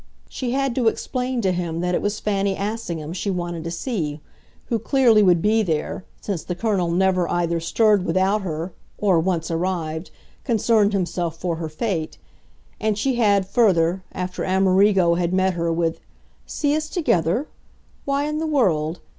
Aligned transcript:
She 0.27 0.49
had 0.53 0.73
to 0.73 0.87
explain 0.87 1.41
to 1.41 1.51
him 1.51 1.79
that 1.81 1.93
it 1.93 2.01
was 2.01 2.19
Fanny 2.19 2.55
Assingham, 2.57 3.13
she 3.13 3.29
wanted 3.29 3.63
to 3.65 3.69
see 3.69 4.19
who 4.65 4.79
clearly 4.79 5.21
would 5.21 5.43
be 5.43 5.61
there, 5.61 6.05
since 6.21 6.43
the 6.43 6.55
Colonel 6.55 6.89
never 6.89 7.29
either 7.29 7.59
stirred 7.59 8.03
without 8.03 8.41
her 8.41 8.73
or, 8.97 9.19
once 9.19 9.51
arrived, 9.51 10.09
concerned 10.43 10.93
himself 10.93 11.37
for 11.37 11.57
her 11.57 11.69
fate; 11.69 12.17
and 12.79 12.97
she 12.97 13.17
had, 13.17 13.45
further, 13.45 14.01
after 14.11 14.43
Amerigo 14.43 15.13
had 15.19 15.33
met 15.35 15.53
her 15.53 15.71
with 15.71 15.99
"See 16.47 16.75
us 16.75 16.89
together? 16.89 17.45
why 18.05 18.23
in 18.23 18.39
the 18.39 18.47
world? 18.47 19.01